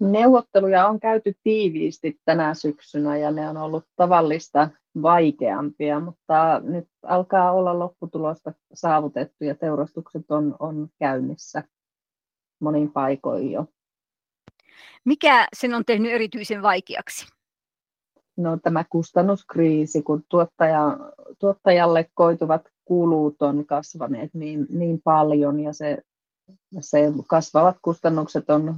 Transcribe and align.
Neuvotteluja 0.00 0.88
on 0.88 1.00
käyty 1.00 1.34
tiiviisti 1.42 2.20
tänä 2.24 2.54
syksynä 2.54 3.16
ja 3.16 3.30
ne 3.30 3.48
on 3.48 3.56
ollut 3.56 3.84
tavallista 3.96 4.68
vaikeampia, 5.02 6.00
mutta 6.00 6.60
nyt 6.64 6.88
alkaa 7.02 7.52
olla 7.52 7.78
lopputulosta 7.78 8.52
saavutettu 8.74 9.44
ja 9.44 9.54
teurastukset 9.54 10.30
on, 10.30 10.56
on 10.58 10.88
käynnissä 10.98 11.64
monin 12.60 12.92
paikoin 12.92 13.52
jo. 13.52 13.66
Mikä 15.04 15.48
sen 15.56 15.74
on 15.74 15.84
tehnyt 15.84 16.12
erityisen 16.12 16.62
vaikeaksi? 16.62 17.26
No 18.36 18.56
tämä 18.56 18.84
kustannuskriisi, 18.90 20.02
kun 20.02 20.22
tuottaja, 20.28 20.98
tuottajalle 21.38 22.10
koituvat 22.14 22.62
kulut 22.84 23.42
on 23.42 23.66
kasvaneet 23.66 24.30
niin, 24.34 24.66
niin 24.70 25.00
paljon 25.04 25.60
ja 25.60 25.72
se, 25.72 25.98
se 26.80 27.12
kasvavat 27.26 27.76
kustannukset 27.82 28.50
on 28.50 28.76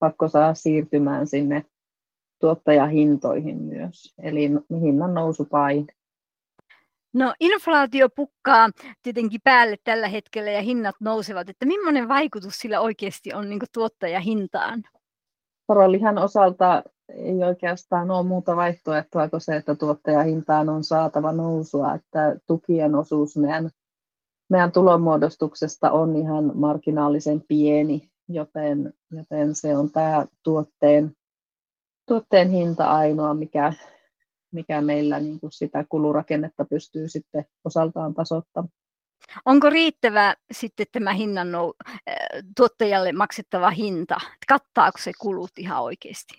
pakko 0.00 0.28
saada 0.28 0.54
siirtymään 0.54 1.26
sinne 1.26 1.64
tuottajahintoihin 2.40 3.62
myös, 3.62 4.14
eli 4.22 4.50
hinnan 4.70 5.14
nousupaine. 5.14 5.92
No 7.14 7.34
inflaatio 7.40 8.08
pukkaa 8.08 8.68
tietenkin 9.02 9.40
päälle 9.44 9.76
tällä 9.84 10.08
hetkellä 10.08 10.50
ja 10.50 10.62
hinnat 10.62 10.94
nousevat, 11.00 11.48
että 11.48 11.66
millainen 11.66 12.08
vaikutus 12.08 12.54
sillä 12.54 12.80
oikeasti 12.80 13.34
on 13.34 13.50
niin 13.50 13.60
tuottajahintaan? 13.72 14.82
Porolihan 15.66 16.18
osalta 16.18 16.82
ei 17.08 17.44
oikeastaan 17.44 18.10
ole 18.10 18.26
muuta 18.26 18.56
vaihtoehtoa 18.56 19.28
kuin 19.28 19.40
se, 19.40 19.56
että 19.56 19.74
tuottajahintaan 19.74 20.68
on 20.68 20.84
saatava 20.84 21.32
nousua, 21.32 21.94
että 21.94 22.36
tukien 22.46 22.94
osuus 22.94 23.36
meidän, 23.36 23.70
meidän 24.48 24.72
tulonmuodostuksesta 24.72 25.90
on 25.90 26.16
ihan 26.16 26.52
marginaalisen 26.54 27.42
pieni, 27.48 28.09
joten, 28.34 28.92
joten 29.10 29.54
se 29.54 29.76
on 29.76 29.90
tämä 29.90 30.26
tuotteen, 30.42 31.12
tuotteen 32.08 32.50
hinta 32.50 32.84
ainoa, 32.90 33.34
mikä, 33.34 33.72
mikä 34.52 34.80
meillä 34.80 35.20
niin 35.20 35.40
kuin 35.40 35.52
sitä 35.52 35.84
kulurakennetta 35.88 36.64
pystyy 36.64 37.08
sitten 37.08 37.44
osaltaan 37.64 38.14
tasoittamaan. 38.14 38.72
Onko 39.44 39.70
riittävä 39.70 40.34
sitten 40.52 40.86
tämä 40.92 41.12
hinnan 41.12 41.48
nou- 41.52 41.92
tuottajalle 42.56 43.12
maksettava 43.12 43.70
hinta? 43.70 44.16
Kattaako 44.48 44.98
se 44.98 45.12
kulut 45.20 45.50
ihan 45.58 45.82
oikeasti? 45.82 46.34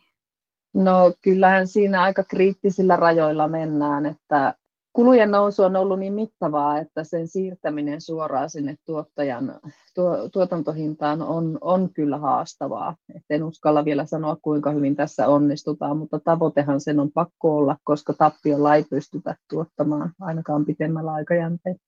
No 0.73 1.13
kyllähän 1.21 1.67
siinä 1.67 2.01
aika 2.01 2.23
kriittisillä 2.23 2.95
rajoilla 2.95 3.47
mennään, 3.47 4.05
että 4.05 4.55
kulujen 4.93 5.31
nousu 5.31 5.63
on 5.63 5.75
ollut 5.75 5.99
niin 5.99 6.13
mittavaa, 6.13 6.77
että 6.77 7.03
sen 7.03 7.27
siirtäminen 7.27 8.01
suoraan 8.01 8.49
sinne 8.49 8.75
tuottajan 8.85 9.59
tuo, 9.95 10.29
tuotantohintaan 10.29 11.21
on, 11.21 11.57
on 11.61 11.89
kyllä 11.93 12.17
haastavaa. 12.17 12.95
Et 13.15 13.23
en 13.29 13.43
uskalla 13.43 13.85
vielä 13.85 14.05
sanoa, 14.05 14.37
kuinka 14.41 14.71
hyvin 14.71 14.95
tässä 14.95 15.27
onnistutaan, 15.27 15.97
mutta 15.97 16.19
tavoitehan 16.19 16.81
sen 16.81 16.99
on 16.99 17.11
pakko 17.11 17.57
olla, 17.57 17.77
koska 17.83 18.13
tappiolla 18.13 18.75
ei 18.75 18.83
pystytä 18.89 19.35
tuottamaan 19.49 20.13
ainakaan 20.19 20.65
pitemmällä 20.65 21.11
aikajänteellä. 21.11 21.79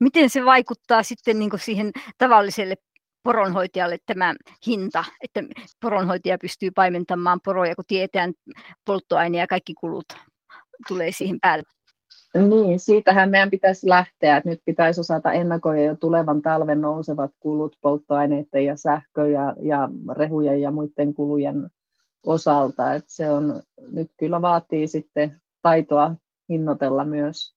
Miten 0.00 0.30
se 0.30 0.44
vaikuttaa 0.44 1.02
sitten 1.02 1.38
niin 1.38 1.50
siihen 1.56 1.92
tavalliselle 2.18 2.74
poronhoitajalle 3.22 3.98
tämä 4.06 4.34
hinta, 4.66 5.04
että 5.20 5.42
poronhoitaja 5.80 6.38
pystyy 6.38 6.70
paimentamaan 6.70 7.40
poroja, 7.44 7.74
kun 7.74 7.84
tietää 7.88 8.28
polttoaine 8.84 9.38
ja 9.38 9.46
kaikki 9.46 9.74
kulut 9.74 10.06
tulee 10.88 11.12
siihen 11.12 11.38
päälle. 11.40 11.64
Niin, 12.38 12.80
siitähän 12.80 13.30
meidän 13.30 13.50
pitäisi 13.50 13.88
lähteä, 13.88 14.36
että 14.36 14.50
nyt 14.50 14.60
pitäisi 14.64 15.00
osata 15.00 15.32
ennakoida 15.32 15.82
jo 15.82 15.96
tulevan 15.96 16.42
talven 16.42 16.80
nousevat 16.80 17.30
kulut 17.40 17.76
polttoaineiden 17.80 18.64
ja 18.64 18.76
sähkö 18.76 19.28
ja, 19.28 19.54
ja 19.62 19.88
rehujen 20.16 20.60
ja 20.60 20.70
muiden 20.70 21.14
kulujen 21.14 21.70
osalta. 22.26 22.94
Että 22.94 23.12
se 23.12 23.30
on, 23.30 23.62
nyt 23.92 24.10
kyllä 24.18 24.42
vaatii 24.42 24.88
sitten 24.88 25.40
taitoa 25.62 26.14
hinnoitella 26.48 27.04
myös, 27.04 27.54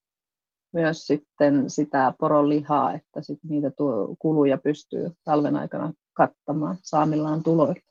myös 0.72 1.06
sitten 1.06 1.70
sitä 1.70 2.12
poronlihaa, 2.18 2.94
että 2.94 3.22
sit 3.22 3.38
niitä 3.48 3.70
tuo, 3.70 4.16
kuluja 4.18 4.58
pystyy 4.58 5.10
talven 5.24 5.56
aikana 5.56 5.92
kattamaan 6.12 6.76
saamillaan 6.82 7.42
tuloilla. 7.42 7.82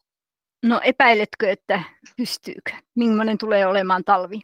No 0.66 0.82
epäiletkö, 0.84 1.50
että 1.50 1.84
pystyykö? 2.18 2.72
Millainen 2.96 3.38
tulee 3.38 3.68
olemaan 3.68 4.04
talvi? 4.04 4.42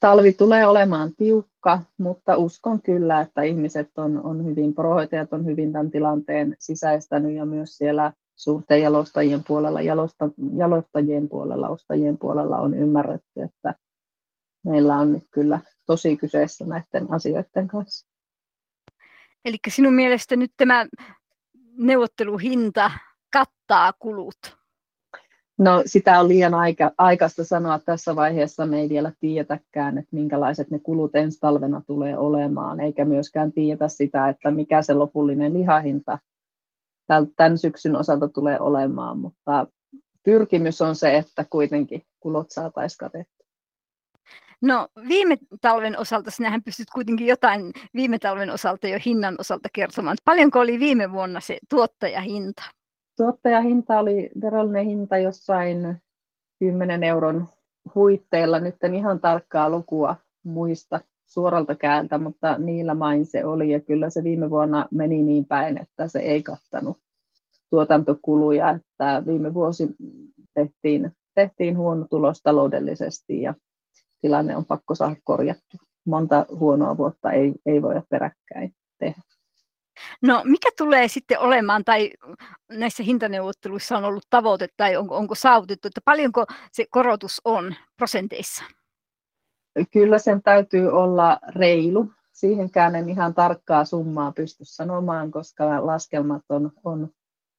Talvi 0.00 0.32
tulee 0.32 0.66
olemaan 0.66 1.10
tiukka, 1.16 1.80
mutta 1.98 2.36
uskon 2.36 2.82
kyllä, 2.82 3.20
että 3.20 3.42
ihmiset 3.42 3.90
on, 3.98 4.22
on 4.24 4.44
hyvin, 4.44 4.74
prohoitajat 4.74 5.32
on 5.32 5.44
hyvin 5.44 5.72
tämän 5.72 5.90
tilanteen 5.90 6.56
sisäistänyt 6.58 7.34
ja 7.34 7.44
myös 7.44 7.76
siellä 7.76 8.12
suurten 8.36 8.82
jalostajien 8.82 9.44
puolella, 9.46 9.80
jalosta, 9.80 10.28
jalostajien 10.56 11.28
puolella, 11.28 11.68
ostajien 11.68 12.18
puolella 12.18 12.56
on 12.58 12.74
ymmärretty, 12.74 13.42
että 13.42 13.74
meillä 14.64 14.96
on 14.96 15.12
nyt 15.12 15.24
kyllä 15.30 15.60
tosi 15.86 16.16
kyseessä 16.16 16.64
näiden 16.64 17.12
asioiden 17.12 17.68
kanssa. 17.68 18.06
Eli 19.44 19.56
sinun 19.68 19.94
mielestä 19.94 20.36
nyt 20.36 20.52
tämä 20.56 20.86
neuvotteluhinta 21.78 22.90
kattaa 23.32 23.92
kulut? 23.98 24.56
No 25.58 25.82
sitä 25.86 26.20
on 26.20 26.28
liian 26.28 26.54
aika, 26.54 26.92
aikaista 26.98 27.44
sanoa 27.44 27.78
tässä 27.78 28.16
vaiheessa. 28.16 28.66
Me 28.66 28.80
ei 28.80 28.88
vielä 28.88 29.12
tiedetäkään, 29.20 29.98
että 29.98 30.16
minkälaiset 30.16 30.70
ne 30.70 30.78
kulut 30.78 31.16
ensi 31.16 31.40
talvena 31.40 31.82
tulee 31.86 32.18
olemaan, 32.18 32.80
eikä 32.80 33.04
myöskään 33.04 33.52
tiedetä 33.52 33.88
sitä, 33.88 34.28
että 34.28 34.50
mikä 34.50 34.82
se 34.82 34.94
lopullinen 34.94 35.54
lihahinta 35.54 36.18
tämän 37.36 37.58
syksyn 37.58 37.96
osalta 37.96 38.28
tulee 38.28 38.60
olemaan, 38.60 39.18
mutta 39.18 39.66
pyrkimys 40.22 40.82
on 40.82 40.96
se, 40.96 41.16
että 41.16 41.44
kuitenkin 41.50 42.02
kulut 42.20 42.50
saataisiin 42.50 42.98
katettua. 42.98 43.46
No 44.62 44.88
viime 45.08 45.38
talven 45.60 45.98
osalta, 45.98 46.30
sinähän 46.30 46.62
pystyt 46.62 46.90
kuitenkin 46.94 47.26
jotain 47.26 47.72
viime 47.94 48.18
talven 48.18 48.50
osalta 48.50 48.88
jo 48.88 48.98
hinnan 49.06 49.36
osalta 49.38 49.68
kertomaan. 49.72 50.16
Paljonko 50.24 50.60
oli 50.60 50.78
viime 50.80 51.12
vuonna 51.12 51.40
se 51.40 51.58
tuottajahinta? 51.70 52.62
Tuottajahinta 53.16 53.98
oli 53.98 54.30
verollinen 54.40 54.86
hinta 54.86 55.18
jossain 55.18 55.96
10 56.58 57.04
euron 57.04 57.48
huitteilla. 57.94 58.60
Nyt 58.60 58.84
en 58.84 58.94
ihan 58.94 59.20
tarkkaa 59.20 59.70
lukua 59.70 60.16
muista 60.44 61.00
suoralta 61.26 61.74
kääntä, 61.74 62.18
mutta 62.18 62.58
niillä 62.58 62.94
main 62.94 63.26
se 63.26 63.44
oli. 63.44 63.70
Ja 63.70 63.80
kyllä 63.80 64.10
se 64.10 64.24
viime 64.24 64.50
vuonna 64.50 64.88
meni 64.90 65.22
niin 65.22 65.44
päin, 65.44 65.78
että 65.82 66.08
se 66.08 66.18
ei 66.18 66.42
kattanut 66.42 66.98
tuotantokuluja. 67.70 68.70
Että 68.70 69.22
viime 69.26 69.54
vuosi 69.54 69.88
tehtiin, 70.54 71.12
tehtiin 71.34 71.78
huono 71.78 72.06
tulos 72.10 72.42
taloudellisesti 72.42 73.42
ja 73.42 73.54
tilanne 74.20 74.56
on 74.56 74.64
pakko 74.64 74.94
saada 74.94 75.16
korjattu. 75.24 75.76
Monta 76.06 76.46
huonoa 76.58 76.96
vuotta 76.96 77.32
ei, 77.32 77.54
ei 77.66 77.82
voida 77.82 78.02
peräkkäin 78.10 78.74
tehdä. 78.98 79.35
No 80.22 80.42
mikä 80.44 80.68
tulee 80.78 81.08
sitten 81.08 81.38
olemaan, 81.38 81.84
tai 81.84 82.10
näissä 82.70 83.02
hintaneuvotteluissa 83.02 83.96
on 83.96 84.04
ollut 84.04 84.26
tavoite, 84.30 84.68
tai 84.76 84.96
onko, 84.96 85.16
onko 85.16 85.34
saavutettu, 85.34 85.88
että 85.88 86.00
paljonko 86.04 86.44
se 86.72 86.84
korotus 86.90 87.40
on 87.44 87.74
prosenteissa? 87.96 88.64
Kyllä 89.92 90.18
sen 90.18 90.42
täytyy 90.42 90.88
olla 90.88 91.38
reilu. 91.54 92.10
Siihenkään 92.32 92.94
en 92.94 93.08
ihan 93.08 93.34
tarkkaa 93.34 93.84
summaa 93.84 94.32
pysty 94.32 94.64
sanomaan, 94.64 95.30
koska 95.30 95.86
laskelmat 95.86 96.42
on, 96.48 96.72
on 96.84 97.08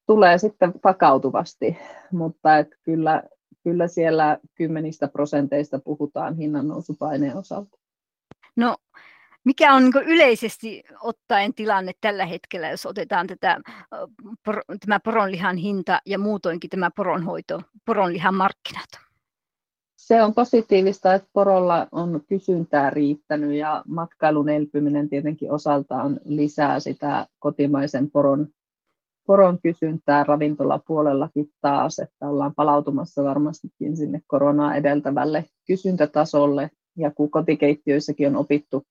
tulee 0.06 0.38
sitten 0.38 0.74
pakautuvasti, 0.82 1.78
mutta 2.12 2.58
et 2.58 2.68
kyllä, 2.84 3.24
kyllä 3.64 3.88
siellä 3.88 4.38
kymmenistä 4.56 5.08
prosenteista 5.08 5.80
puhutaan 5.80 6.36
hinnannousupaineen 6.36 7.38
osalta. 7.38 7.78
No 8.56 8.76
mikä 9.48 9.74
on 9.74 9.84
niin 9.84 10.06
yleisesti 10.06 10.84
ottaen 11.02 11.54
tilanne 11.54 11.92
tällä 12.02 12.26
hetkellä, 12.26 12.70
jos 12.70 12.86
otetaan 12.86 13.28
tätä, 13.28 13.62
tämä 14.86 15.00
poronlihan 15.00 15.58
hinta 15.58 16.00
ja 16.06 16.20
muutoinkin 16.20 16.70
tämä 16.70 16.92
poronhoito, 16.96 17.62
poronlihan 17.86 18.36
markkinat? 18.36 18.90
Se 19.96 20.24
on 20.24 20.34
positiivista, 20.34 21.14
että 21.14 21.30
porolla 21.34 21.88
on 21.92 22.22
kysyntää 22.30 22.90
riittänyt 22.90 23.52
ja 23.58 23.84
matkailun 23.88 24.50
elpyminen 24.50 25.10
tietenkin 25.10 25.52
osaltaan 25.52 26.20
lisää 26.26 26.80
sitä 26.80 27.28
kotimaisen 27.40 28.12
poron, 28.12 28.48
poron 29.28 29.60
kysyntää 29.62 30.24
ravintolapuolellakin 30.24 31.50
taas, 31.62 32.00
että 32.00 32.30
ollaan 32.30 32.56
palautumassa 32.56 33.24
varmastikin 33.24 33.98
sinne 33.98 34.22
koronaa 34.28 34.76
edeltävälle 34.76 35.46
kysyntätasolle. 35.68 36.70
Ja 36.98 37.12
kun 37.12 37.32
kotikeittiöissäkin 37.32 38.28
on 38.28 38.36
opittu 38.36 38.86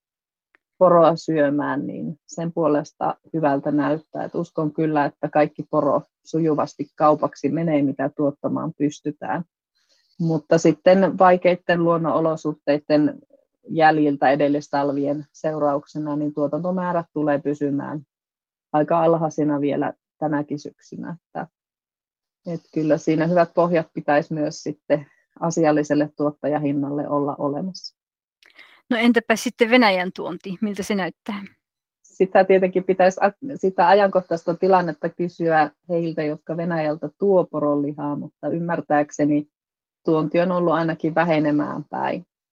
poroa 0.78 1.16
syömään, 1.16 1.86
niin 1.86 2.18
sen 2.26 2.52
puolesta 2.52 3.16
hyvältä 3.34 3.70
näyttää. 3.70 4.24
Et 4.24 4.34
uskon 4.34 4.72
kyllä, 4.72 5.04
että 5.04 5.28
kaikki 5.28 5.62
poro 5.70 6.02
sujuvasti 6.24 6.86
kaupaksi 6.96 7.48
menee, 7.48 7.82
mitä 7.82 8.10
tuottamaan 8.16 8.72
pystytään. 8.78 9.44
Mutta 10.20 10.58
sitten 10.58 11.18
vaikeiden 11.18 11.84
luonnonolosuhteiden 11.84 13.18
jäljiltä 13.68 14.30
edellistalvien 14.30 15.26
seurauksena, 15.32 16.16
niin 16.16 16.34
tuotantomäärät 16.34 17.06
tulee 17.12 17.38
pysymään 17.38 18.00
aika 18.72 19.02
alhaisina 19.02 19.60
vielä 19.60 19.92
tänäkin 20.18 20.58
syksynä. 20.58 21.16
Että 21.26 21.46
Et 22.46 22.60
kyllä 22.74 22.98
siinä 22.98 23.26
hyvät 23.26 23.54
pohjat 23.54 23.86
pitäisi 23.94 24.34
myös 24.34 24.62
sitten 24.62 25.06
asialliselle 25.40 26.10
tuottajahinnalle 26.16 27.08
olla 27.08 27.36
olemassa. 27.38 27.95
No 28.90 28.96
entäpä 28.96 29.36
sitten 29.36 29.70
Venäjän 29.70 30.10
tuonti, 30.16 30.58
miltä 30.60 30.82
se 30.82 30.94
näyttää? 30.94 31.42
Sitä 32.02 32.44
tietenkin 32.44 32.84
pitäisi 32.84 33.20
sitä 33.54 33.88
ajankohtaista 33.88 34.54
tilannetta 34.54 35.08
kysyä 35.08 35.70
heiltä, 35.88 36.22
jotka 36.22 36.56
Venäjältä 36.56 37.08
tuo 37.18 37.44
poronlihaa, 37.44 38.16
mutta 38.16 38.48
ymmärtääkseni 38.48 39.48
tuonti 40.04 40.40
on 40.40 40.52
ollut 40.52 40.72
ainakin 40.72 41.14
vähenemään 41.14 41.84
päin. 41.90 42.26